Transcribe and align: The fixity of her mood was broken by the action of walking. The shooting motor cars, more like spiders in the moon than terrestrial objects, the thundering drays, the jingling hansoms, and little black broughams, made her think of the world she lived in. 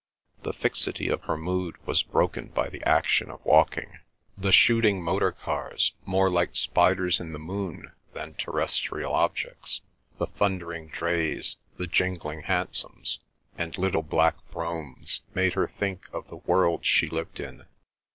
The 0.41 0.51
fixity 0.51 1.09
of 1.09 1.25
her 1.25 1.37
mood 1.37 1.75
was 1.85 2.01
broken 2.01 2.47
by 2.47 2.69
the 2.69 2.83
action 2.89 3.29
of 3.29 3.39
walking. 3.45 3.99
The 4.35 4.51
shooting 4.51 5.03
motor 5.03 5.31
cars, 5.31 5.93
more 6.05 6.27
like 6.27 6.55
spiders 6.55 7.19
in 7.19 7.33
the 7.33 7.37
moon 7.37 7.91
than 8.15 8.33
terrestrial 8.33 9.13
objects, 9.13 9.81
the 10.17 10.25
thundering 10.25 10.87
drays, 10.87 11.57
the 11.77 11.85
jingling 11.85 12.41
hansoms, 12.45 13.19
and 13.59 13.77
little 13.77 14.01
black 14.01 14.37
broughams, 14.49 15.21
made 15.35 15.53
her 15.53 15.67
think 15.67 16.09
of 16.11 16.29
the 16.29 16.37
world 16.37 16.83
she 16.83 17.07
lived 17.07 17.39
in. 17.39 17.67